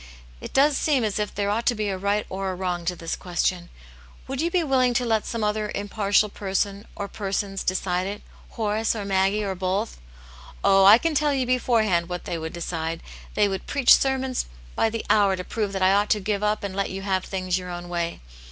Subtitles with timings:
[0.41, 2.95] It does seem as if there ought to be a right or a wrong to
[2.95, 3.69] this ques tion.
[4.27, 8.23] Would you be willing to let some other im partial person, or persons, decide it?
[8.49, 10.01] Horace, or Maggie, or both V"
[10.63, 12.09] Oh, I can tell you beforehand v^Vv^iX.
[12.09, 12.49] \\\.^^^<^>^^ 1 88 Aunt Jane's Hero.
[12.49, 13.03] decide.
[13.35, 14.45] They would preach sermons
[14.75, 17.23] by the hour to prove that I ought to give up and let you have
[17.23, 18.21] things your own way.